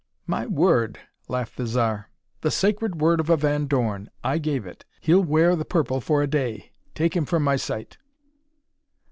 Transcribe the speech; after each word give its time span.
"My 0.25 0.47
word," 0.47 0.97
laughed 1.27 1.57
the 1.57 1.67
Zar. 1.67 2.09
"The 2.41 2.49
sacred 2.49 2.99
word 2.99 3.19
of 3.19 3.29
a 3.29 3.37
Van 3.37 3.67
Dorn. 3.67 4.09
I 4.23 4.39
gave 4.39 4.65
it. 4.65 4.83
He'll 4.99 5.23
wear 5.23 5.55
the 5.55 5.63
purple 5.63 6.01
for 6.01 6.23
a 6.23 6.27
day. 6.27 6.71
Take 6.95 7.15
him 7.15 7.25
from 7.27 7.43
my 7.43 7.55
sight!" 7.55 7.99